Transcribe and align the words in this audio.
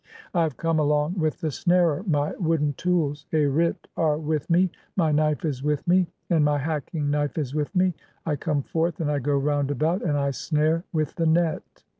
I 0.33 0.41
have 0.41 0.57
come 0.57 0.79
along 0.79 1.13
with 1.19 1.41
the 1.41 1.51
snarer, 1.51 2.01
my 2.07 2.31
wooden 2.39 2.73
"tools 2.73 3.27
(arit) 3.31 3.85
are 3.95 4.17
with 4.17 4.49
me, 4.49 4.71
my 4.95 5.11
knife 5.11 5.45
is 5.45 5.61
with 5.61 5.87
me, 5.87 6.07
(18) 6.31 6.37
and 6.37 6.43
my 6.45 6.57
"hacking 6.57 7.11
knife 7.11 7.37
is 7.37 7.53
with 7.53 7.75
me; 7.75 7.93
I 8.25 8.35
come 8.35 8.63
forth 8.63 8.99
and 8.99 9.11
I 9.11 9.19
go 9.19 9.37
round 9.37 9.69
about, 9.69 10.01
"and 10.01 10.17
I 10.17 10.31
snare(?) 10.31 10.85
with 10.91 11.13
the 11.13 11.27
Net." 11.27 11.83